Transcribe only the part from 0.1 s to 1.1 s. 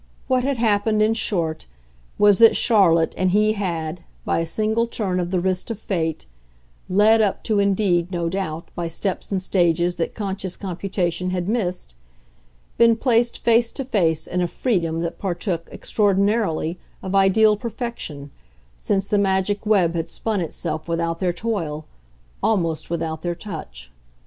What had happened,